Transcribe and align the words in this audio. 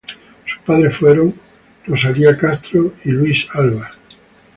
Sus 0.47 0.57
padres 0.65 0.97
fueron 0.97 1.31
Luis 1.85 2.05
Alva 2.05 2.15
y 2.23 2.23
Rosalía 2.31 2.35
Castro. 2.35 2.91